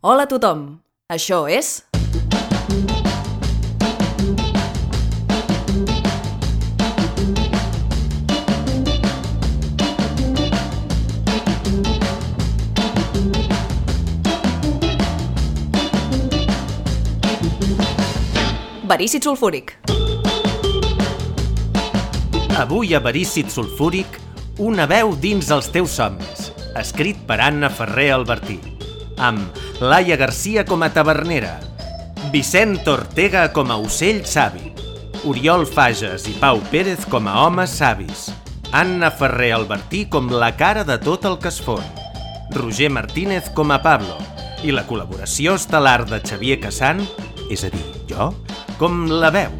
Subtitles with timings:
[0.00, 0.60] Hola a tothom,
[1.12, 1.82] això és...
[18.88, 19.76] Verícid sulfúric.
[22.56, 24.16] Avui a Verícid Sulfúric,
[24.56, 28.62] una veu dins els teus somnis, escrit per Anna Ferrer Albertí,
[29.20, 31.54] amb Laia Garcia com a tavernera,
[32.30, 34.74] Vicent Ortega com a ocell savi,
[35.24, 38.26] Oriol Fages i Pau Pérez com a homes savis,
[38.76, 41.80] Anna Ferrer Albertí com la cara de tot el que es fon,
[42.52, 44.20] Roger Martínez com a Pablo
[44.60, 47.00] i la col·laboració estel·lar de Xavier Cassan,
[47.48, 48.34] és a dir, jo,
[48.76, 49.56] com la veu.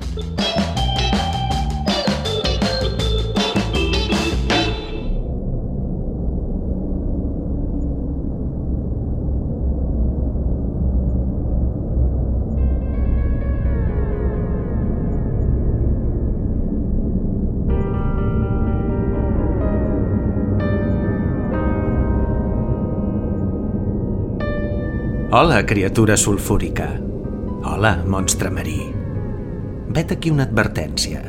[25.32, 27.00] Hola, criatura sulfúrica.
[27.62, 28.80] Hola, monstre marí.
[29.94, 31.20] Vet aquí una advertència.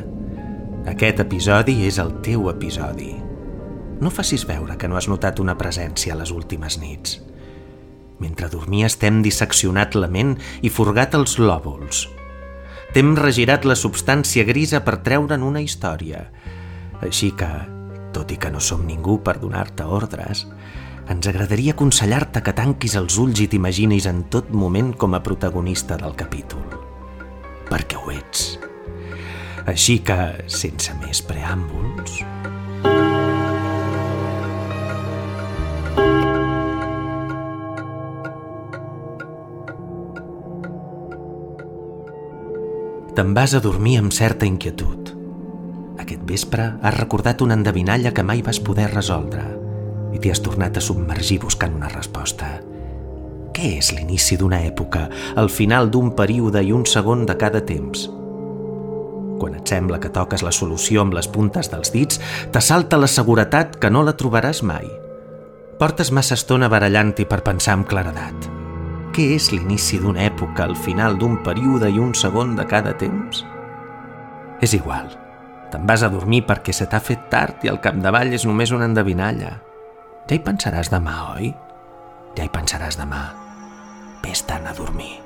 [0.90, 3.12] Aquest episodi és el teu episodi.
[4.02, 7.20] No facis veure que no has notat una presència les últimes nits.
[8.18, 10.34] Mentre dormies t'hem disseccionat la ment
[10.66, 12.08] i forgat els lòbuls.
[12.98, 16.24] T'hem regirat la substància grisa per treure'n una història.
[17.06, 17.54] Així que,
[18.10, 20.48] tot i que no som ningú per donar-te ordres,
[21.10, 25.98] ens agradaria aconsellar-te que tanquis els ulls i t'imaginis en tot moment com a protagonista
[25.98, 26.62] del capítol.
[27.70, 28.58] Perquè ho ets.
[29.66, 32.22] Així que, sense més preàmbuls...
[43.12, 45.10] Te'n vas a dormir amb certa inquietud.
[46.00, 49.61] Aquest vespre has recordat una endevinalla que mai vas poder resoldre
[50.12, 52.58] i t'hi has tornat a submergir buscant una resposta.
[53.52, 58.08] Què és l'inici d'una època, el final d'un període i un segon de cada temps?
[59.42, 62.20] Quan et sembla que toques la solució amb les puntes dels dits,
[62.54, 64.86] t'assalta la seguretat que no la trobaràs mai.
[65.80, 68.46] Portes massa estona barallant-hi per pensar amb claredat.
[69.12, 73.42] Què és l'inici d'una època, el final d'un període i un segon de cada temps?
[74.62, 75.10] És igual.
[75.72, 78.86] Te'n vas a dormir perquè se t'ha fet tard i al capdavall és només una
[78.88, 79.58] endevinalla.
[80.30, 81.50] Ja hi pensaràs demà, oi?
[82.38, 83.24] Ja hi pensaràs demà.
[84.22, 85.16] Vés-te'n a dormir.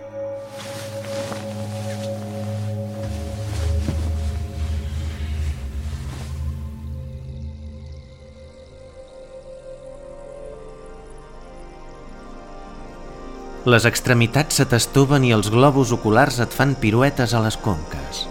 [13.66, 18.24] Les extremitats se t'estoven i els globus oculars et fan piruetes a les conques.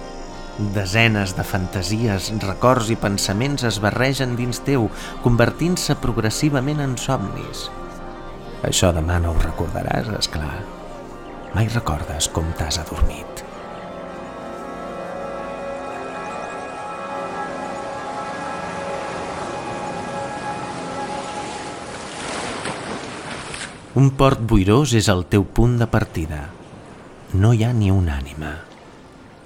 [0.56, 4.86] Desenes de fantasies, records i pensaments es barregen dins teu,
[5.20, 7.66] convertint-se progressivament en somnis.
[8.64, 10.62] Això demà no ho recordaràs, és clar.
[11.58, 13.44] Mai recordes com t'has adormit.
[24.00, 26.46] Un port boirós és el teu punt de partida.
[27.36, 28.54] No hi ha ni una ànima.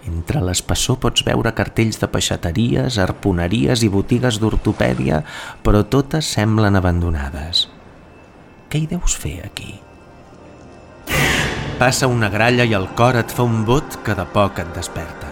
[0.09, 5.22] Entre l'espessor pots veure cartells de peixateries, arponeries i botigues d'ortopèdia,
[5.66, 7.68] però totes semblen abandonades.
[8.69, 9.75] Què hi deus fer aquí?
[11.80, 15.30] Passa una gralla i el cor et fa un bot que de poc et desperta.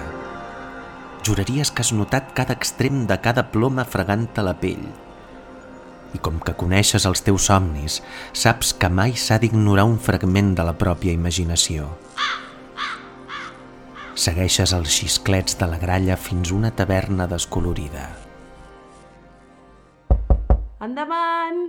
[1.28, 4.86] Juraries que has notat cada extrem de cada ploma fregant-te la pell.
[6.16, 8.00] I com que coneixes els teus somnis,
[8.32, 11.90] saps que mai s'ha d'ignorar un fragment de la pròpia imaginació.
[14.18, 18.08] Segueixes els xisclets de la gralla fins una taverna descolorida.
[20.82, 21.60] Endavant!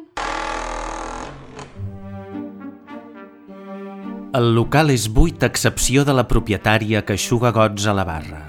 [4.38, 8.40] El local és buit a excepció de la propietària que aixuga gots a la barra.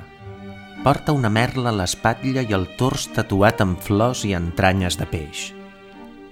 [0.84, 5.50] Porta una merla a l'espatlla i el tors tatuat amb flors i entranyes de peix.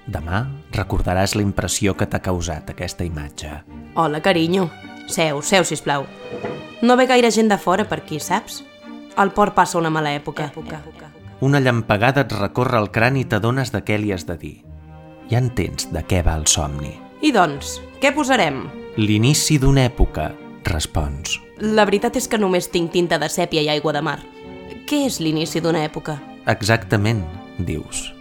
[0.08, 3.52] Demà recordaràs la impressió que t'ha causat aquesta imatge.
[3.96, 4.70] Hola, carinyo.
[5.12, 6.08] Seu, seu, sisplau.
[6.82, 8.64] No ve gaire gent de fora per aquí, saps?
[9.18, 10.52] El port passa una mala època.
[10.54, 11.10] època.
[11.42, 14.56] Una llampegada et recorre el crani i t'adones de què li has de dir.
[15.30, 16.94] Ja entens de què va el somni.
[17.22, 18.68] I doncs, què posarem?
[18.98, 20.32] L'inici d'una època,
[20.66, 21.40] respons.
[21.62, 24.20] La veritat és que només tinc tinta de sèpia i aigua de mar.
[24.88, 26.20] Què és l'inici d'una època?
[26.46, 27.26] Exactament,
[27.58, 28.14] dius.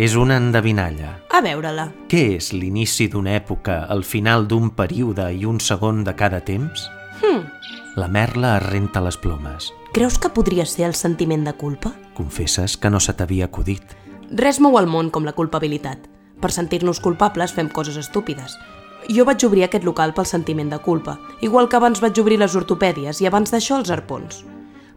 [0.00, 1.18] És una endevinalla.
[1.30, 1.90] A veure-la.
[2.08, 6.88] Què és l'inici d'una època, el final d'un període i un segon de cada temps?
[7.20, 7.44] Hmm.
[7.94, 9.66] La merla es renta les plomes.
[9.92, 11.90] Creus que podria ser el sentiment de culpa?
[12.16, 13.84] Confesses que no se t'havia acudit.
[14.32, 16.06] Res mou el món com la culpabilitat.
[16.40, 18.56] Per sentir-nos culpables fem coses estúpides.
[19.12, 22.56] Jo vaig obrir aquest local pel sentiment de culpa, igual que abans vaig obrir les
[22.56, 24.40] ortopèdies i abans d'això els arpons.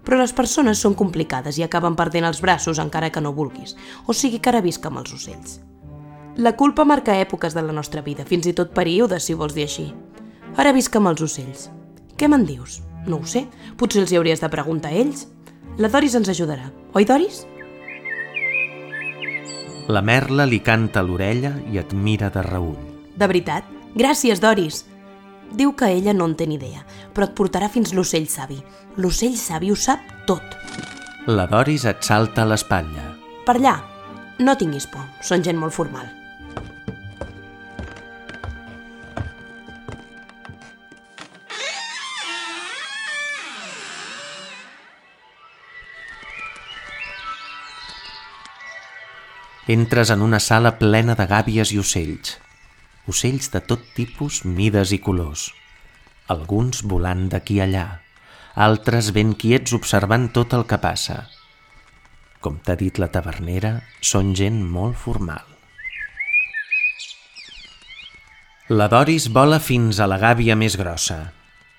[0.08, 3.76] Però les persones són complicades i acaben perdent els braços encara que no vulguis,
[4.08, 5.60] o sigui que ara visc amb els ocells.
[6.38, 9.68] La culpa marca èpoques de la nostra vida, fins i tot períodes, si vols dir
[9.68, 9.92] així.
[10.56, 11.74] Ara visc amb els ocells.
[12.16, 12.80] Què me'n dius?
[13.06, 13.46] No ho sé,
[13.78, 15.28] potser els hi hauries de preguntar a ells.
[15.78, 17.44] La Doris ens ajudarà, oi Doris?
[19.92, 22.78] La merla li canta a l'orella i et mira de reull.
[23.16, 23.68] De veritat?
[23.96, 24.86] Gràcies, Doris.
[25.56, 26.82] Diu que ella no en té ni idea,
[27.14, 28.58] però et portarà fins l'ocell savi.
[28.98, 30.58] L'ocell savi ho sap tot.
[31.28, 33.12] La Doris et salta a l'espatlla.
[33.46, 33.78] Per allà,
[34.40, 36.08] no tinguis por, són gent molt formal.
[49.68, 52.36] Entres en una sala plena de gàbies i ocells.
[53.10, 55.48] Ocells de tot tipus, mides i colors.
[56.30, 57.86] Alguns volant d'aquí allà,
[58.54, 61.16] altres ben quiets observant tot el que passa.
[62.46, 65.42] Com t'ha dit la tavernera, són gent molt formal.
[68.70, 71.18] La Doris vola fins a la gàbia més grossa.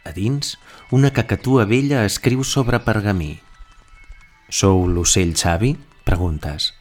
[0.02, 0.56] A dins,
[0.90, 3.36] una cacatua vella escriu sobre pergamí.
[4.50, 5.76] Sou l'ocell savi?
[6.02, 6.72] Preguntes.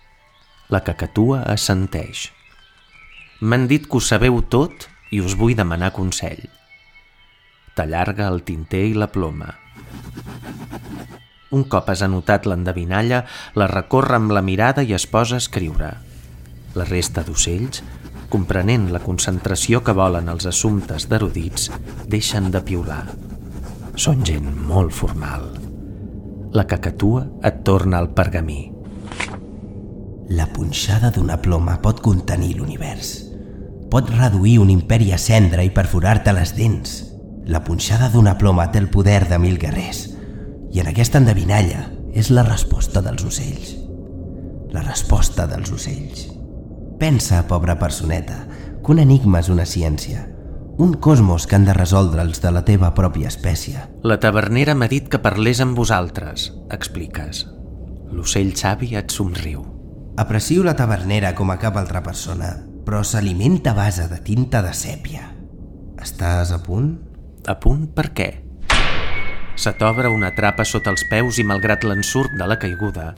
[0.73, 2.31] La cacatua assenteix.
[3.45, 6.41] M'han dit que ho sabeu tot i us vull demanar consell.
[7.77, 9.51] T'allarga el tinter i la ploma.
[11.53, 13.21] Un cop has anotat l'endevinalla,
[13.53, 15.91] la recorre amb la mirada i es posa a escriure.
[16.73, 17.83] La resta d'ocells,
[18.33, 21.69] comprenent la concentració que volen els assumptes d'erudits,
[22.09, 23.03] deixen de piular.
[23.95, 25.51] Són gent molt formal.
[26.57, 28.74] La cacatua et torna al pergamí.
[30.27, 33.09] La punxada d'una ploma pot contenir l'univers.
[33.93, 36.95] Pot reduir un imperi a cendra i perforar-te les dents.
[37.45, 40.07] La punxada d'una ploma té el poder de mil guerrers.
[40.73, 41.83] I en aquesta endevinalla
[42.17, 43.75] és la resposta dels ocells.
[44.73, 46.25] La resposta dels ocells.
[46.97, 48.47] Pensa, pobra personeta,
[48.81, 50.25] que un enigma és una ciència.
[50.81, 53.77] Un cosmos que han de resoldre els de la teva pròpia espècie.
[54.01, 57.45] La tavernera m'ha dit que parlés amb vosaltres, expliques.
[58.09, 59.74] L'ocell savi et somriu.
[60.17, 62.53] Aprecio la tavernera com a cap altra persona,
[62.87, 65.25] però s'alimenta a base de tinta de sèpia.
[65.99, 66.93] Estàs a punt?
[67.51, 68.29] A punt per què?
[69.59, 73.09] Se t'obre una trapa sota els peus i malgrat l'ensurt de la caiguda,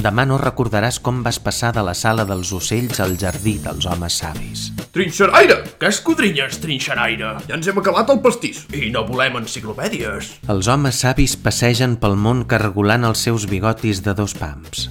[0.00, 4.16] demà no recordaràs com vas passar de la sala dels ocells al jardí dels homes
[4.24, 4.70] savis.
[4.96, 5.62] Trinxeraire!
[5.76, 7.34] Què escodrinyes, trinxeraire?
[7.44, 10.38] Ja ens hem acabat el pastís i no volem enciclopèdies.
[10.48, 14.88] Els homes savis passegen pel món cargolant els seus bigotis de dos pams.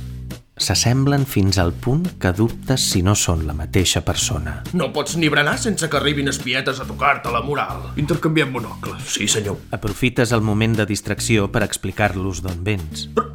[0.56, 4.62] S'assemblen fins al punt que dubtes si no són la mateixa persona.
[4.72, 7.90] No pots ni berenar sense que arribin espietes a tocar-te la moral.
[8.00, 9.02] Intercanviem monocles.
[9.18, 9.58] Sí, senyor.
[9.76, 13.04] Aprofites el moment de distracció per explicar-los d'on vens.
[13.18, 13.26] Per,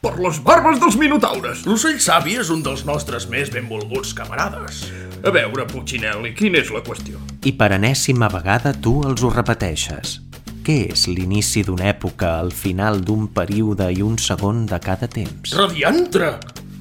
[0.00, 1.66] per les barbes dels minotaures.
[1.68, 4.86] L'ocell savi és un dels nostres més benvolguts camarades.
[5.20, 7.20] A veure, Puccinelli, quina és la qüestió?
[7.44, 10.16] I per enèsima vegada tu els ho repeteixes.
[10.64, 15.52] Què és l'inici d'una època, el final d'un període i un segon de cada temps?
[15.60, 16.32] Radiantre!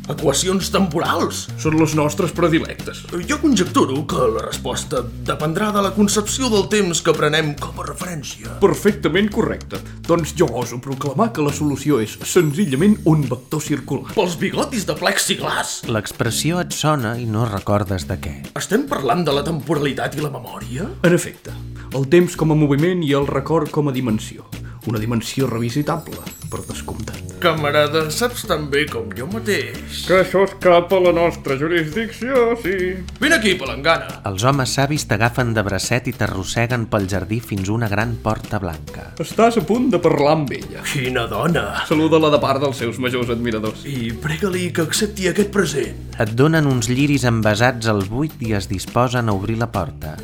[0.10, 3.04] Equacions temporals són les nostres predilectes.
[3.30, 7.86] Jo conjecturo que la resposta dependrà de la concepció del temps que prenem com a
[7.86, 8.56] referència.
[8.64, 9.78] Perfectament correcte.
[10.08, 14.16] Doncs jo oso proclamar que la solució és senzillament un vector circular.
[14.18, 15.84] Pels bigotis de plexiglas!
[15.86, 18.36] L'expressió et sona i no recordes de què.
[18.58, 20.90] Estem parlant de la temporalitat i la memòria?
[21.06, 21.54] En efecte,
[21.94, 24.50] el temps com a moviment i el record com a dimensió.
[24.90, 26.18] Una dimensió revisitable,
[26.50, 27.29] per descomptat.
[27.40, 30.02] Camarada, saps tan bé com jo mateix.
[30.08, 32.76] Que això escapa a la nostra jurisdicció, sí.
[33.22, 34.20] Vine aquí, palangana.
[34.28, 38.60] Els homes savis t'agafen de bracet i t'arrosseguen pel jardí fins a una gran porta
[38.60, 39.10] blanca.
[39.24, 40.84] Estàs a punt de parlar amb ella.
[40.92, 41.66] Quina dona!
[41.88, 43.88] Saluda-la de part dels seus majors admiradors.
[43.88, 46.10] I prega-li que accepti aquest present.
[46.20, 50.18] Et donen uns lliris envasats al buit i es disposen a obrir la porta.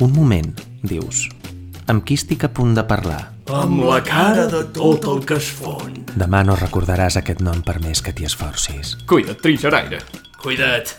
[0.00, 1.28] Un moment, dius.
[1.88, 3.20] Amb qui estic a punt de parlar?
[3.48, 5.94] Amb la cara de tot el que es fon.
[6.20, 8.92] Demà no recordaràs aquest nom per més que t'hi esforcis.
[9.08, 10.02] Cuida't, trinxeraire.
[10.42, 10.92] Cuida't.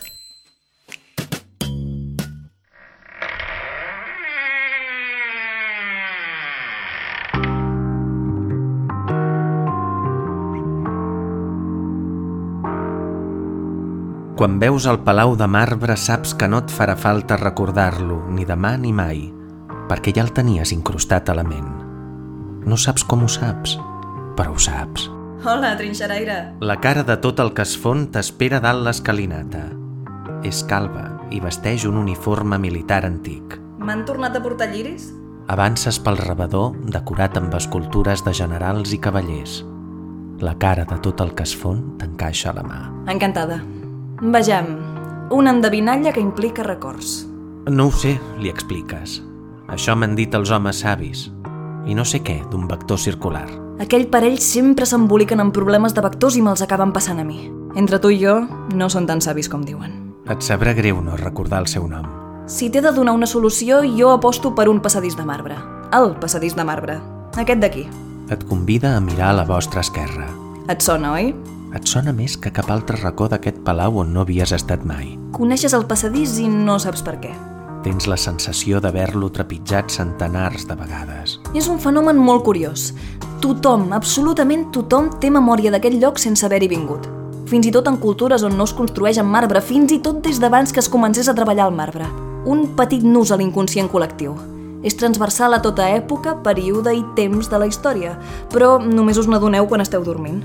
[14.39, 18.77] Quan veus el Palau de Marbre saps que no et farà falta recordar-lo, ni demà
[18.79, 19.27] ni mai,
[19.89, 21.69] perquè ja el tenies incrustat a la ment.
[22.69, 23.77] No saps com ho saps,
[24.37, 25.09] però ho saps.
[25.45, 26.55] Hola, trinxeraire.
[26.59, 29.69] La cara de tot el que es fon t'espera dalt l'escalinata.
[30.43, 33.55] És calva i vesteix un uniforme militar antic.
[33.79, 35.09] M'han tornat a portar lliris?
[35.49, 39.63] Avances pel rebedor decorat amb escultures de generals i cavallers.
[40.43, 42.81] La cara de tot el que es fon t'encaixa a la mà.
[43.11, 43.61] Encantada.
[44.19, 44.75] Vejam,
[45.31, 47.23] una endevinalla que implica records.
[47.71, 49.21] No ho sé, li expliques.
[49.69, 51.27] Això m'han dit els homes savis.
[51.85, 53.47] I no sé què d'un vector circular.
[53.79, 57.47] Aquell parell sempre s'emboliquen amb problemes de vectors i me'ls acaben passant a mi.
[57.79, 58.41] Entre tu i jo,
[58.75, 59.93] no són tan savis com diuen.
[60.29, 62.05] Et sabrà greu no recordar el seu nom.
[62.49, 65.55] Si t'he de donar una solució, jo aposto per un passadís de marbre.
[65.93, 66.97] El passadís de marbre.
[67.37, 67.85] Aquest d'aquí.
[68.29, 70.27] Et convida a mirar a la vostra esquerra.
[70.69, 71.31] Et sona, oi?
[71.77, 75.13] Et sona més que cap altre racó d'aquest palau on no havies estat mai.
[75.33, 77.33] Coneixes el passadís i no saps per què.
[77.83, 81.37] Tens la sensació d'haver-lo trepitjat centenars de vegades.
[81.55, 82.89] És un fenomen molt curiós.
[83.39, 87.07] Tothom, absolutament tothom, té memòria d'aquest lloc sense haver-hi vingut.
[87.49, 90.41] Fins i tot en cultures on no es construeix en marbre, fins i tot des
[90.43, 92.05] d'abans que es comencés a treballar el marbre.
[92.45, 94.35] Un petit nus a l'inconscient col·lectiu.
[94.83, 98.17] És transversal a tota època, període i temps de la història,
[98.51, 100.43] però només us n'adoneu quan esteu dormint.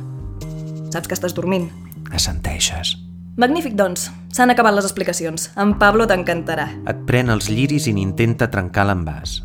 [0.95, 1.69] Saps que estàs dormint.
[2.15, 2.95] Assenteixes.
[3.37, 4.13] Magnífic, doncs.
[4.31, 5.49] S'han acabat les explicacions.
[5.59, 6.69] En Pablo t'encantarà.
[6.87, 9.41] Et pren els lliris i n'intenta trencar l'envàs.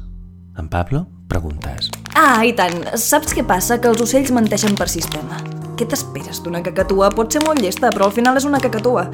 [0.61, 1.07] En Pablo?
[1.29, 1.89] Preguntes.
[2.13, 2.83] Ah, i tant.
[2.97, 3.79] Saps què passa?
[3.81, 5.39] Que els ocells menteixen per sistema.
[5.79, 7.07] Què t'esperes d'una cacatua?
[7.15, 9.07] Pot ser molt llesta, però al final és una cacatua.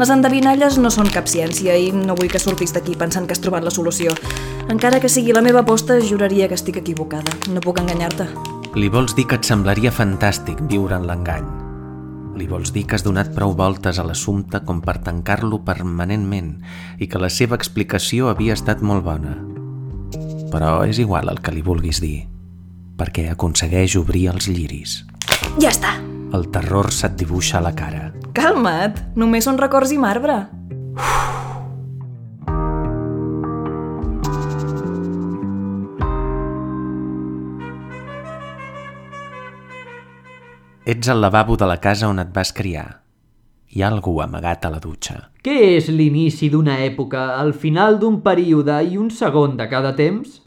[0.00, 3.40] Les endevinalles no són cap ciència i no vull que surtis d'aquí pensant que has
[3.44, 4.12] trobat la solució.
[4.68, 7.32] Encara que sigui la meva aposta, juraria que estic equivocada.
[7.48, 8.28] No puc enganyar-te.
[8.76, 11.67] Li vols dir que et semblaria fantàstic viure en l'engany.
[12.38, 16.52] Li vols dir que has donat prou voltes a l'assumpte com per tancar-lo permanentment
[17.02, 19.34] i que la seva explicació havia estat molt bona.
[20.52, 22.28] Però és igual el que li vulguis dir,
[23.00, 25.00] perquè aconsegueix obrir els lliris.
[25.58, 25.96] Ja està.
[26.36, 28.12] El terror se't dibuixa a la cara.
[28.36, 29.02] Calma't.
[29.18, 30.44] Només són records i marbre.
[40.88, 43.02] Ets al lavabo de la casa on et vas criar.
[43.76, 45.18] Hi ha algú amagat a la dutxa.
[45.44, 50.38] Què és l'inici d'una època, el final d'un període i un segon de cada temps?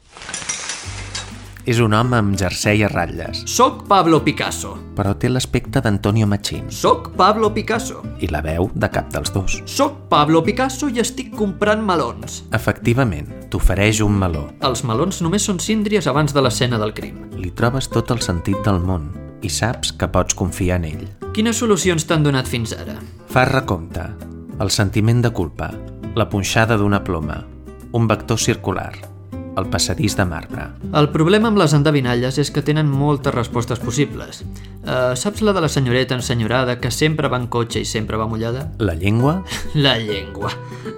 [1.62, 4.74] És un home amb jersei a ratlles, Soc Pablo Picasso.
[4.98, 8.02] però té l'aspecte d'Antonio Machín Soc Pablo Picasso.
[8.20, 9.62] i la veu de cap dels dos.
[9.68, 12.44] Soc Pablo Picasso i estic comprant melons.
[12.52, 14.50] Efectivament, t'ofereix un meló.
[14.60, 17.30] Els melons només són síndries abans de l'escena del crim.
[17.38, 21.06] Li trobes tot el sentit del món i saps que pots confiar en ell.
[21.36, 22.98] Quines solucions t'han donat fins ara?
[23.32, 24.10] Fas recompte,
[24.62, 25.72] el sentiment de culpa,
[26.16, 27.40] la punxada d'una ploma,
[27.96, 28.92] un vector circular,
[29.58, 30.68] el passadís de marbre.
[30.96, 34.44] El problema amb les endevinalles és que tenen moltes respostes possibles.
[34.82, 38.30] Uh, saps la de la senyoreta ensenyorada que sempre va en cotxe i sempre va
[38.32, 38.70] mullada?
[38.80, 39.42] La llengua?
[39.76, 40.54] La llengua.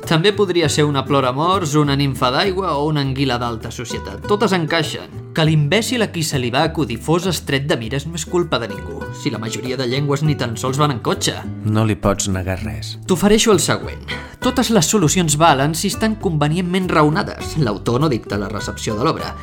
[0.08, 4.28] També podria ser una ploramorts, una nimfa d'aigua o una anguila d'alta societat.
[4.28, 5.23] Totes encaixen.
[5.34, 8.60] Que l'imbècil a qui se li va acudir fos estret de mires no és culpa
[8.62, 11.34] de ningú, si la majoria de llengües ni tan sols van en cotxe.
[11.66, 13.00] No li pots negar res.
[13.10, 14.04] T'ofereixo el següent.
[14.46, 17.58] Totes les solucions valen si estan convenientment raonades.
[17.58, 19.34] L'autor no dicta la recepció de l'obra.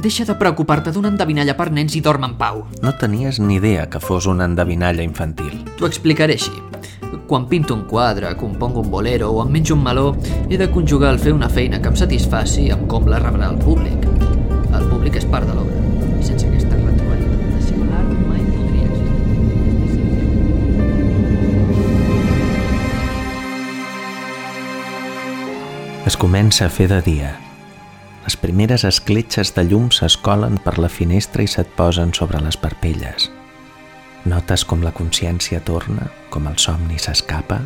[0.00, 2.64] Deixa de preocupar-te d'una endevinalla per nens i dorm en pau.
[2.80, 5.60] No tenies ni idea que fos una endevinalla infantil.
[5.76, 6.56] T'ho explicaré així.
[7.28, 10.14] Quan pinto un quadre, compongo un bolero o em menjo un meló,
[10.48, 13.60] he de conjugar el fer una feina que em satisfaci amb com la rebrà el
[13.60, 14.05] públic.
[14.76, 15.78] El públic és part de l'obra.
[16.20, 19.24] I sense aquesta retroalimentació, l'art mai podria existir.
[26.06, 27.32] Es comença a fer de dia.
[28.26, 33.30] Les primeres escletxes de llum s'escolen per la finestra i se't posen sobre les parpelles.
[34.26, 37.60] Notes com la consciència torna, com el somni s'escapa,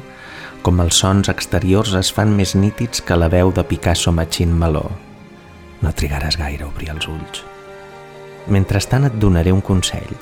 [0.63, 4.91] com els sons exteriors es fan més nítids que la veu de Picasso Machín Meló.
[5.81, 7.45] No trigaràs gaire a obrir els ulls.
[8.49, 10.13] Mentrestant et donaré un consell.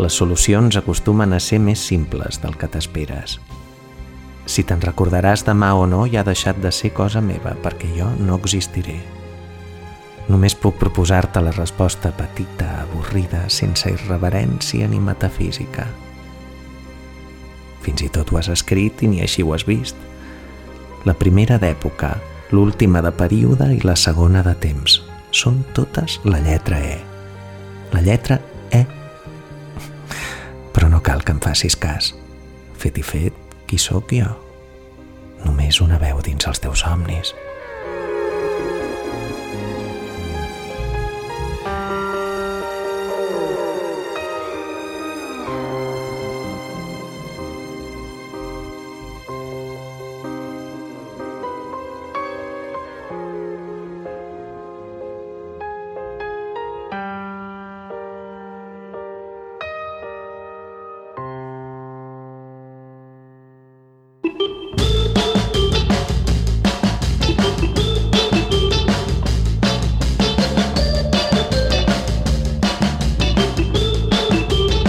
[0.00, 3.38] Les solucions acostumen a ser més simples del que t'esperes.
[4.46, 8.08] Si te'n recordaràs demà o no ja ha deixat de ser cosa meva, perquè jo
[8.18, 8.98] no existiré.
[10.30, 15.86] Només puc proposar-te la resposta petita, avorrida, sense irreverència ni metafísica.
[17.82, 19.98] Fins i tot ho has escrit i ni així ho has vist.
[21.04, 22.14] La primera d'època,
[22.52, 25.00] l'última de període i la segona de temps.
[25.32, 26.98] Són totes la lletra E.
[27.92, 28.38] La lletra
[28.70, 28.84] E.
[30.72, 32.12] Però no cal que em facis cas.
[32.76, 34.30] Fet i fet, qui sóc jo?
[35.44, 37.32] només una veu dins els teus somnis.